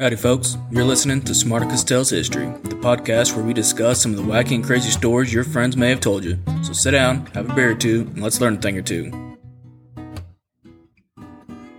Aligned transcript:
Howdy, 0.00 0.14
folks. 0.14 0.56
You're 0.70 0.84
listening 0.84 1.22
to 1.22 1.32
Smarticus 1.32 1.84
Tells 1.84 2.10
History, 2.10 2.46
the 2.62 2.76
podcast 2.76 3.34
where 3.34 3.44
we 3.44 3.52
discuss 3.52 4.00
some 4.00 4.12
of 4.12 4.16
the 4.16 4.22
wacky 4.22 4.54
and 4.54 4.62
crazy 4.62 4.90
stories 4.90 5.34
your 5.34 5.42
friends 5.42 5.76
may 5.76 5.88
have 5.88 5.98
told 5.98 6.22
you. 6.22 6.38
So 6.62 6.72
sit 6.72 6.92
down, 6.92 7.26
have 7.34 7.50
a 7.50 7.52
beer 7.52 7.72
or 7.72 7.74
two, 7.74 8.02
and 8.02 8.22
let's 8.22 8.40
learn 8.40 8.58
a 8.58 8.60
thing 8.60 8.78
or 8.78 8.82
two. 8.82 9.36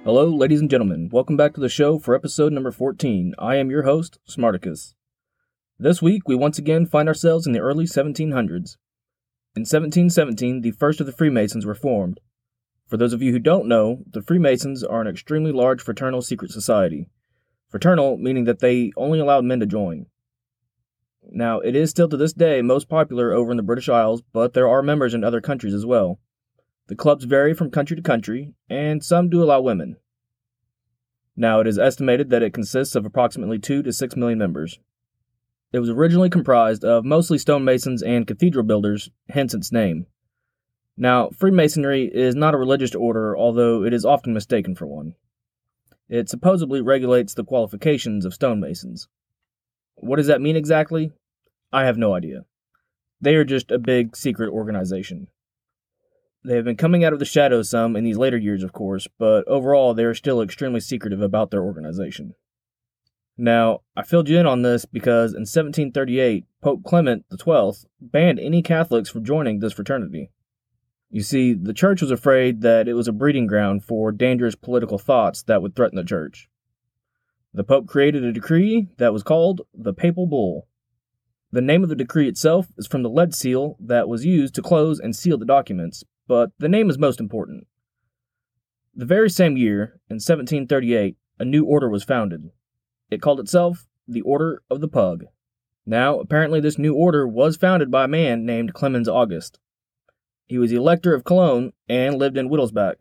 Hello, 0.04 0.26
ladies 0.26 0.60
and 0.60 0.70
gentlemen. 0.70 1.08
Welcome 1.10 1.38
back 1.38 1.54
to 1.54 1.62
the 1.62 1.70
show 1.70 1.98
for 1.98 2.14
episode 2.14 2.52
number 2.52 2.72
14. 2.72 3.36
I 3.40 3.56
am 3.56 3.72
your 3.72 3.84
host, 3.84 4.20
Smarticus. 4.30 4.96
This 5.78 6.02
week, 6.02 6.28
we 6.28 6.36
once 6.36 6.58
again 6.58 6.86
find 6.86 7.08
ourselves 7.08 7.48
in 7.48 7.54
the 7.54 7.60
early 7.60 7.86
1700s. 7.86 8.76
In 9.56 9.62
1717, 9.62 10.60
the 10.60 10.72
first 10.72 11.00
of 11.00 11.06
the 11.06 11.14
Freemasons 11.14 11.66
were 11.66 11.74
formed. 11.74 12.20
For 12.86 12.98
those 12.98 13.14
of 13.14 13.22
you 13.22 13.32
who 13.32 13.40
don't 13.40 13.70
know, 13.70 14.04
the 14.12 14.22
Freemasons 14.22 14.84
are 14.84 15.00
an 15.00 15.08
extremely 15.08 15.54
large 15.54 15.82
fraternal 15.82 16.22
secret 16.22 16.52
society. 16.52 17.08
Fraternal 17.70 18.18
meaning 18.18 18.46
that 18.46 18.60
they 18.60 18.92
only 18.98 19.20
allowed 19.20 19.46
men 19.46 19.60
to 19.60 19.66
join. 19.66 20.08
Now, 21.32 21.60
it 21.60 21.76
is 21.76 21.90
still 21.90 22.10
to 22.10 22.18
this 22.18 22.34
day 22.34 22.62
most 22.62 22.90
popular 22.90 23.32
over 23.34 23.52
in 23.52 23.58
the 23.58 23.64
British 23.64 23.90
Isles, 23.90 24.24
but 24.34 24.54
there 24.54 24.68
are 24.68 24.82
members 24.82 25.14
in 25.14 25.24
other 25.24 25.42
countries 25.42 25.74
as 25.74 25.86
well. 25.86 26.20
The 26.88 26.96
clubs 26.96 27.26
vary 27.26 27.54
from 27.54 27.70
country 27.70 27.96
to 27.96 28.02
country, 28.02 28.54
and 28.68 29.04
some 29.04 29.30
do 29.30 29.44
allow 29.44 29.62
women. 29.62 29.98
Now, 31.36 31.60
it 31.60 31.68
is 31.68 31.78
estimated 31.78 32.32
that 32.32 32.42
it 32.42 32.54
consists 32.54 32.96
of 32.96 33.06
approximately 33.06 33.60
2 33.60 33.84
to 33.84 33.94
6 33.94 34.16
million 34.16 34.40
members. 34.40 34.80
It 35.72 35.80
was 35.80 35.90
originally 35.90 36.32
comprised 36.32 36.84
of 36.84 37.06
mostly 37.06 37.38
stonemasons 37.38 38.02
and 38.02 38.26
cathedral 38.26 38.66
builders, 38.66 39.12
hence 39.30 39.54
its 39.54 39.72
name. 39.72 40.08
Now, 40.98 41.30
Freemasonry 41.30 42.10
is 42.12 42.36
not 42.36 42.56
a 42.56 42.58
religious 42.58 42.96
order, 42.96 43.38
although 43.38 43.84
it 43.86 43.94
is 43.94 44.04
often 44.04 44.34
mistaken 44.34 44.76
for 44.76 44.88
one. 44.88 45.14
It 46.10 46.28
supposedly 46.28 46.82
regulates 46.82 47.36
the 47.36 47.44
qualifications 47.44 48.26
of 48.26 48.34
stonemasons. 48.34 49.08
What 49.96 50.16
does 50.16 50.28
that 50.28 50.42
mean 50.42 50.56
exactly? 50.56 51.12
I 51.72 51.86
have 51.86 51.98
no 51.98 52.16
idea. 52.16 52.46
They 53.22 53.36
are 53.36 53.46
just 53.46 53.70
a 53.70 53.78
big 53.78 54.16
secret 54.16 54.50
organization. 54.50 55.28
They 56.44 56.56
have 56.56 56.66
been 56.66 56.78
coming 56.78 57.04
out 57.04 57.14
of 57.14 57.20
the 57.20 57.26
shadows 57.26 57.70
some 57.70 57.96
in 57.96 58.06
these 58.06 58.18
later 58.18 58.38
years, 58.38 58.64
of 58.64 58.74
course, 58.74 59.08
but 59.20 59.48
overall 59.48 59.94
they 59.94 60.06
are 60.06 60.16
still 60.16 60.42
extremely 60.42 60.80
secretive 60.80 61.22
about 61.22 61.52
their 61.52 61.64
organization. 61.64 62.34
Now, 63.38 63.82
I 63.96 64.04
filled 64.04 64.30
you 64.30 64.40
in 64.40 64.46
on 64.46 64.64
this 64.64 64.86
because 64.86 65.34
in 65.34 65.42
1738, 65.42 66.46
Pope 66.62 66.84
Clement 66.84 67.26
XII 67.32 67.88
banned 68.02 68.40
any 68.40 68.62
Catholics 68.62 69.10
from 69.10 69.24
joining 69.24 69.60
this 69.60 69.74
fraternity. 69.74 70.32
You 71.12 71.24
see, 71.24 71.54
the 71.54 71.74
church 71.74 72.02
was 72.02 72.12
afraid 72.12 72.62
that 72.62 72.88
it 72.88 72.94
was 72.94 73.08
a 73.08 73.14
breeding 73.14 73.48
ground 73.48 73.84
for 73.84 74.12
dangerous 74.12 74.56
political 74.56 75.00
thoughts 75.00 75.42
that 75.44 75.62
would 75.62 75.76
threaten 75.76 75.96
the 75.96 76.04
church. 76.04 76.50
The 77.52 77.64
Pope 77.64 77.88
created 77.88 78.24
a 78.24 78.32
decree 78.32 78.90
that 78.98 79.12
was 79.12 79.24
called 79.24 79.62
the 79.74 79.94
Papal 79.94 80.28
Bull. 80.28 80.68
The 81.52 81.62
name 81.62 81.82
of 81.82 81.90
the 81.90 81.96
decree 81.96 82.28
itself 82.28 82.68
is 82.78 82.86
from 82.86 83.02
the 83.02 83.10
lead 83.10 83.34
seal 83.34 83.76
that 83.80 84.08
was 84.08 84.24
used 84.24 84.54
to 84.56 84.62
close 84.62 85.00
and 85.00 85.16
seal 85.16 85.40
the 85.40 85.46
documents, 85.46 86.04
but 86.28 86.52
the 86.60 86.70
name 86.70 86.92
is 86.92 87.00
most 87.00 87.20
important. 87.20 87.66
The 88.96 89.06
very 89.06 89.32
same 89.32 89.58
year, 89.58 90.00
in 90.10 90.16
1738, 90.18 91.18
a 91.40 91.46
new 91.46 91.66
order 91.66 91.90
was 91.90 92.04
founded. 92.04 92.52
It 93.10 93.22
called 93.22 93.40
itself 93.40 93.88
the 94.08 94.22
Order 94.22 94.62
of 94.70 94.80
the 94.80 94.88
Pug. 94.88 95.26
Now, 95.88 96.20
apparently, 96.20 96.60
this 96.60 96.78
new 96.78 96.94
order 96.94 97.28
was 97.28 97.58
founded 97.58 97.90
by 97.90 98.04
a 98.04 98.10
man 98.10 98.46
named 98.46 98.76
Clemens 98.76 99.10
August. 99.10 99.60
He 100.50 100.58
was 100.58 100.72
Elector 100.72 101.14
of 101.14 101.24
Cologne 101.24 101.74
and 101.88 102.18
lived 102.18 102.36
in 102.36 102.50
Wittelsbach. 102.50 102.96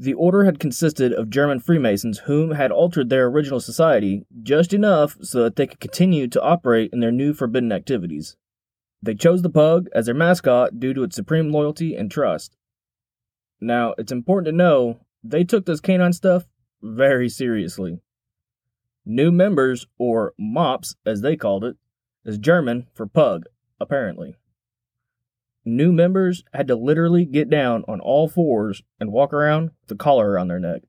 The 0.00 0.14
order 0.14 0.42
had 0.44 0.58
consisted 0.58 1.12
of 1.12 1.30
German 1.30 1.60
Freemasons 1.60 2.18
whom 2.26 2.50
had 2.50 2.72
altered 2.72 3.08
their 3.08 3.26
original 3.26 3.60
society 3.60 4.26
just 4.42 4.74
enough 4.74 5.16
so 5.22 5.44
that 5.44 5.54
they 5.54 5.68
could 5.68 5.78
continue 5.78 6.26
to 6.26 6.42
operate 6.42 6.90
in 6.92 6.98
their 6.98 7.12
new 7.12 7.34
forbidden 7.34 7.70
activities. 7.70 8.36
They 9.00 9.14
chose 9.14 9.42
the 9.42 9.48
pug 9.48 9.88
as 9.94 10.06
their 10.06 10.14
mascot 10.14 10.80
due 10.80 10.92
to 10.92 11.04
its 11.04 11.14
supreme 11.14 11.52
loyalty 11.52 11.94
and 11.94 12.10
trust. 12.10 12.56
Now, 13.60 13.94
it's 13.96 14.10
important 14.10 14.46
to 14.46 14.56
know 14.56 14.98
they 15.22 15.44
took 15.44 15.66
this 15.66 15.80
canine 15.80 16.12
stuff 16.12 16.46
very 16.82 17.28
seriously. 17.28 18.00
New 19.06 19.30
members, 19.30 19.86
or 19.98 20.34
mops 20.36 20.96
as 21.06 21.20
they 21.20 21.36
called 21.36 21.62
it, 21.62 21.76
is 22.24 22.38
German 22.38 22.88
for 22.92 23.06
pug, 23.06 23.44
apparently. 23.78 24.34
New 25.64 25.92
members 25.92 26.42
had 26.52 26.66
to 26.68 26.74
literally 26.74 27.24
get 27.24 27.48
down 27.48 27.84
on 27.86 28.00
all 28.00 28.28
fours 28.28 28.82
and 28.98 29.12
walk 29.12 29.32
around 29.32 29.70
with 29.82 29.92
a 29.92 29.96
collar 29.96 30.30
around 30.30 30.48
their 30.48 30.58
neck. 30.58 30.82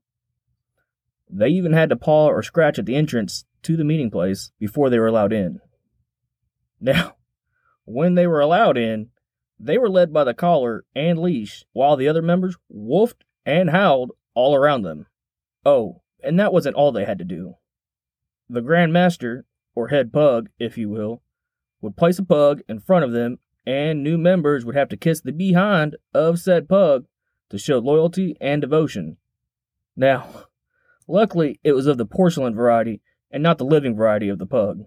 They 1.30 1.48
even 1.48 1.72
had 1.72 1.90
to 1.90 1.96
paw 1.96 2.26
or 2.26 2.42
scratch 2.42 2.78
at 2.78 2.86
the 2.86 2.96
entrance 2.96 3.44
to 3.62 3.76
the 3.76 3.84
meeting 3.84 4.10
place 4.10 4.50
before 4.58 4.90
they 4.90 4.98
were 4.98 5.06
allowed 5.06 5.32
in. 5.32 5.60
Now, 6.80 7.16
when 7.86 8.14
they 8.14 8.26
were 8.26 8.40
allowed 8.40 8.76
in, 8.76 9.08
they 9.58 9.78
were 9.78 9.88
led 9.88 10.12
by 10.12 10.24
the 10.24 10.34
collar 10.34 10.84
and 10.94 11.18
leash 11.18 11.64
while 11.72 11.96
the 11.96 12.08
other 12.08 12.20
members 12.20 12.56
wolfed 12.68 13.24
and 13.46 13.70
howled 13.70 14.10
all 14.34 14.54
around 14.54 14.82
them. 14.82 15.06
Oh, 15.64 16.02
and 16.22 16.38
that 16.38 16.52
wasn't 16.52 16.76
all 16.76 16.92
they 16.92 17.06
had 17.06 17.18
to 17.18 17.24
do. 17.24 17.54
The 18.50 18.60
Grand 18.60 18.92
Master, 18.92 19.46
or 19.74 19.88
head 19.88 20.12
pug, 20.12 20.50
if 20.58 20.76
you 20.76 20.90
will, 20.90 21.22
would 21.80 21.96
place 21.96 22.18
a 22.18 22.24
pug 22.24 22.60
in 22.68 22.80
front 22.80 23.04
of 23.04 23.12
them 23.12 23.38
and 23.66 24.02
new 24.02 24.18
members 24.18 24.64
would 24.64 24.74
have 24.74 24.88
to 24.90 24.96
kiss 24.96 25.20
the 25.20 25.32
behind 25.32 25.96
of 26.12 26.38
said 26.38 26.68
pug 26.68 27.06
to 27.50 27.58
show 27.58 27.78
loyalty 27.78 28.36
and 28.40 28.60
devotion. 28.60 29.16
Now, 29.96 30.46
luckily, 31.06 31.60
it 31.62 31.72
was 31.72 31.86
of 31.86 31.98
the 31.98 32.06
porcelain 32.06 32.54
variety 32.54 33.00
and 33.30 33.42
not 33.42 33.58
the 33.58 33.64
living 33.64 33.96
variety 33.96 34.28
of 34.28 34.38
the 34.38 34.46
pug. 34.46 34.84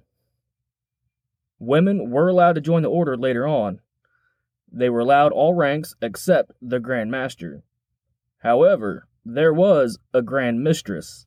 Women 1.60 2.12
were 2.12 2.30
allowed 2.30 2.54
to 2.54 2.62
join 2.62 2.84
the 2.84 2.90
order 2.90 3.18
later 3.18 3.48
on. 3.48 3.80
They 4.72 4.90
were 4.90 5.00
allowed 5.00 5.32
all 5.32 5.54
ranks 5.54 5.96
except 6.02 6.52
the 6.62 6.80
Grand 6.80 7.10
Master. 7.10 7.64
However, 8.40 9.08
there 9.26 9.54
was 9.54 9.98
a 10.14 10.22
Grand 10.22 10.64
Mistress. 10.64 11.26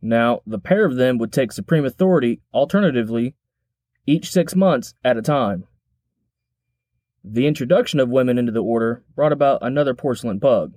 Now, 0.00 0.40
the 0.46 0.58
pair 0.58 0.84
of 0.84 0.96
them 0.96 1.18
would 1.18 1.32
take 1.32 1.50
supreme 1.50 1.84
authority 1.84 2.40
alternatively 2.54 3.34
each 4.06 4.30
six 4.30 4.54
months 4.54 4.94
at 5.04 5.16
a 5.16 5.22
time. 5.22 5.64
The 7.28 7.48
introduction 7.48 7.98
of 7.98 8.08
women 8.08 8.38
into 8.38 8.52
the 8.52 8.62
order 8.62 9.02
brought 9.16 9.32
about 9.32 9.58
another 9.60 9.94
porcelain 9.94 10.38
pug. 10.38 10.74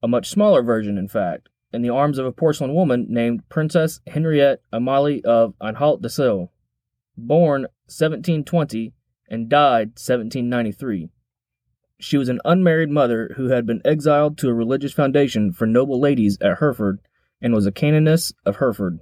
A 0.00 0.06
much 0.06 0.30
smaller 0.30 0.62
version, 0.62 0.96
in 0.96 1.08
fact, 1.08 1.48
in 1.72 1.82
the 1.82 1.90
arms 1.90 2.18
of 2.18 2.26
a 2.26 2.30
porcelain 2.30 2.72
woman 2.72 3.06
named 3.08 3.48
Princess 3.48 4.00
Henriette 4.06 4.62
Amalie 4.72 5.24
of 5.24 5.54
Anhalt 5.60 6.02
Dessau, 6.02 6.50
born 7.16 7.62
1720 7.86 8.92
and 9.28 9.48
died 9.48 9.88
1793. 9.98 11.10
She 11.98 12.16
was 12.16 12.28
an 12.28 12.40
unmarried 12.44 12.90
mother 12.90 13.32
who 13.36 13.48
had 13.48 13.66
been 13.66 13.82
exiled 13.84 14.38
to 14.38 14.50
a 14.50 14.54
religious 14.54 14.92
foundation 14.92 15.52
for 15.52 15.66
noble 15.66 15.98
ladies 15.98 16.38
at 16.40 16.58
Herford 16.58 17.00
and 17.42 17.52
was 17.52 17.66
a 17.66 17.72
canoness 17.72 18.32
of 18.46 18.56
Herford. 18.56 19.00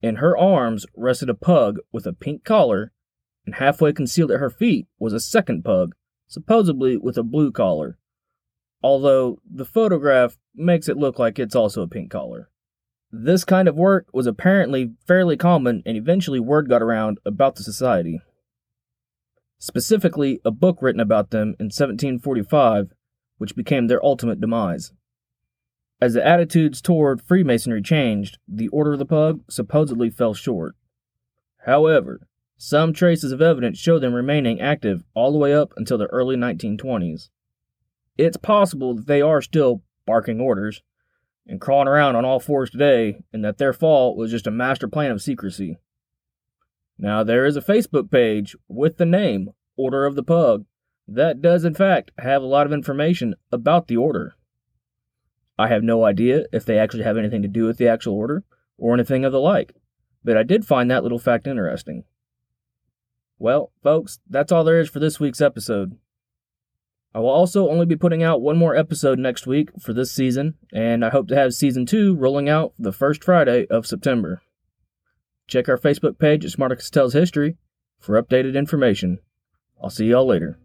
In 0.00 0.16
her 0.16 0.34
arms 0.34 0.86
rested 0.96 1.28
a 1.28 1.34
pug 1.34 1.78
with 1.92 2.06
a 2.06 2.14
pink 2.14 2.42
collar 2.42 2.92
and 3.46 3.54
halfway 3.54 3.92
concealed 3.92 4.30
at 4.32 4.40
her 4.40 4.50
feet 4.50 4.86
was 4.98 5.12
a 5.12 5.20
second 5.20 5.64
pug, 5.64 5.94
supposedly 6.26 6.96
with 6.96 7.16
a 7.16 7.22
blue 7.22 7.52
collar, 7.52 7.96
although 8.82 9.38
the 9.48 9.64
photograph 9.64 10.36
makes 10.54 10.88
it 10.88 10.96
look 10.96 11.18
like 11.18 11.38
it's 11.38 11.56
also 11.56 11.82
a 11.82 11.88
pink 11.88 12.10
collar. 12.10 12.50
This 13.12 13.44
kind 13.44 13.68
of 13.68 13.76
work 13.76 14.08
was 14.12 14.26
apparently 14.26 14.92
fairly 15.06 15.36
common, 15.36 15.82
and 15.86 15.96
eventually 15.96 16.40
word 16.40 16.68
got 16.68 16.82
around 16.82 17.18
about 17.24 17.54
the 17.54 17.62
society. 17.62 18.20
Specifically, 19.58 20.40
a 20.44 20.50
book 20.50 20.78
written 20.82 21.00
about 21.00 21.30
them 21.30 21.54
in 21.60 21.66
1745, 21.66 22.92
which 23.38 23.56
became 23.56 23.86
their 23.86 24.04
ultimate 24.04 24.40
demise. 24.40 24.92
As 26.00 26.12
the 26.12 26.26
attitudes 26.26 26.82
toward 26.82 27.22
Freemasonry 27.22 27.80
changed, 27.80 28.38
the 28.46 28.68
Order 28.68 28.94
of 28.94 28.98
the 28.98 29.06
Pug 29.06 29.40
supposedly 29.48 30.10
fell 30.10 30.34
short. 30.34 30.74
However, 31.64 32.28
some 32.56 32.92
traces 32.92 33.32
of 33.32 33.42
evidence 33.42 33.78
show 33.78 33.98
them 33.98 34.14
remaining 34.14 34.60
active 34.60 35.04
all 35.14 35.32
the 35.32 35.38
way 35.38 35.54
up 35.54 35.72
until 35.76 35.98
the 35.98 36.06
early 36.06 36.36
1920s. 36.36 37.28
It's 38.16 38.36
possible 38.36 38.94
that 38.94 39.06
they 39.06 39.20
are 39.20 39.42
still 39.42 39.82
barking 40.06 40.40
orders 40.40 40.82
and 41.46 41.60
crawling 41.60 41.88
around 41.88 42.16
on 42.16 42.24
all 42.24 42.40
fours 42.40 42.70
today, 42.70 43.22
and 43.32 43.44
that 43.44 43.58
their 43.58 43.72
fall 43.72 44.16
was 44.16 44.30
just 44.30 44.46
a 44.46 44.50
master 44.50 44.88
plan 44.88 45.10
of 45.10 45.22
secrecy. 45.22 45.78
Now, 46.98 47.22
there 47.22 47.44
is 47.44 47.56
a 47.56 47.60
Facebook 47.60 48.10
page 48.10 48.56
with 48.68 48.96
the 48.96 49.06
name 49.06 49.50
Order 49.76 50.06
of 50.06 50.16
the 50.16 50.22
Pug 50.22 50.64
that 51.06 51.42
does, 51.42 51.64
in 51.64 51.74
fact, 51.74 52.10
have 52.18 52.42
a 52.42 52.46
lot 52.46 52.66
of 52.66 52.72
information 52.72 53.34
about 53.52 53.86
the 53.86 53.96
order. 53.96 54.34
I 55.58 55.68
have 55.68 55.82
no 55.82 56.04
idea 56.04 56.46
if 56.52 56.64
they 56.64 56.78
actually 56.78 57.04
have 57.04 57.16
anything 57.16 57.42
to 57.42 57.48
do 57.48 57.64
with 57.64 57.78
the 57.78 57.88
actual 57.88 58.14
order 58.14 58.44
or 58.76 58.94
anything 58.94 59.24
of 59.24 59.32
the 59.32 59.40
like, 59.40 59.74
but 60.24 60.36
I 60.36 60.42
did 60.42 60.66
find 60.66 60.90
that 60.90 61.02
little 61.02 61.18
fact 61.18 61.46
interesting. 61.46 62.04
Well, 63.38 63.72
folks, 63.82 64.18
that's 64.28 64.50
all 64.50 64.64
there 64.64 64.80
is 64.80 64.88
for 64.88 64.98
this 64.98 65.20
week's 65.20 65.40
episode. 65.40 65.98
I 67.14 67.18
will 67.20 67.28
also 67.30 67.70
only 67.70 67.86
be 67.86 67.96
putting 67.96 68.22
out 68.22 68.42
one 68.42 68.58
more 68.58 68.76
episode 68.76 69.18
next 69.18 69.46
week 69.46 69.70
for 69.80 69.92
this 69.92 70.12
season, 70.12 70.54
and 70.72 71.04
I 71.04 71.10
hope 71.10 71.28
to 71.28 71.34
have 71.34 71.54
season 71.54 71.86
two 71.86 72.14
rolling 72.14 72.48
out 72.48 72.74
the 72.78 72.92
first 72.92 73.24
Friday 73.24 73.66
of 73.70 73.86
September. 73.86 74.42
Check 75.46 75.68
our 75.68 75.78
Facebook 75.78 76.18
page 76.18 76.44
at 76.44 76.50
Smarticus 76.50 76.90
Tells 76.90 77.12
History 77.12 77.56
for 77.98 78.20
updated 78.22 78.54
information. 78.54 79.18
I'll 79.82 79.90
see 79.90 80.06
y'all 80.06 80.26
later. 80.26 80.58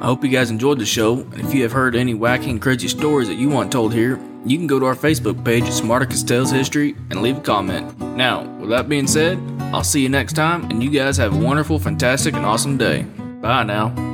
I 0.00 0.06
hope 0.06 0.22
you 0.22 0.30
guys 0.30 0.50
enjoyed 0.50 0.78
the 0.78 0.86
show, 0.86 1.20
and 1.20 1.40
if 1.40 1.54
you 1.54 1.62
have 1.62 1.72
heard 1.72 1.96
any 1.96 2.14
wacky 2.14 2.50
and 2.50 2.60
crazy 2.60 2.88
stories 2.88 3.28
that 3.28 3.36
you 3.36 3.48
want 3.48 3.72
told 3.72 3.94
here, 3.94 4.20
you 4.44 4.58
can 4.58 4.66
go 4.66 4.78
to 4.78 4.86
our 4.86 4.94
Facebook 4.94 5.42
page 5.44 5.64
at 5.64 5.70
Smarticus 5.70 6.26
Tells 6.26 6.50
History 6.50 6.94
and 7.10 7.22
leave 7.22 7.38
a 7.38 7.40
comment. 7.40 7.98
Now, 8.00 8.44
with 8.58 8.68
that 8.70 8.88
being 8.88 9.06
said, 9.06 9.38
I'll 9.72 9.84
see 9.84 10.02
you 10.02 10.08
next 10.08 10.34
time, 10.34 10.70
and 10.70 10.82
you 10.82 10.90
guys 10.90 11.16
have 11.16 11.34
a 11.34 11.38
wonderful, 11.38 11.78
fantastic, 11.78 12.34
and 12.34 12.44
awesome 12.44 12.76
day. 12.76 13.02
Bye 13.40 13.64
now. 13.64 14.13